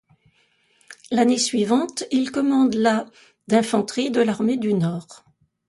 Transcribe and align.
L’année 1.11 1.37
suivante, 1.37 2.05
il 2.09 2.31
commande 2.31 2.73
la 2.73 3.05
d’infanterie 3.47 4.09
de 4.09 4.21
l’armée 4.21 4.57
du 4.57 4.73
Nord. 4.73 5.23